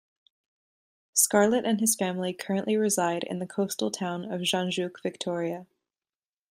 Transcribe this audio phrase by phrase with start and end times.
[1.13, 5.67] Scarlett and his family currently reside in the coastal town of Jan Juc, Victoria.